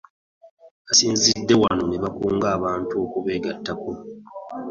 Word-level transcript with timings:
Basinzidde 0.85 1.53
wano 1.61 1.83
ne 1.87 1.97
bakunga 2.03 2.47
abantu 2.57 2.93
okubeegattako. 3.05 3.91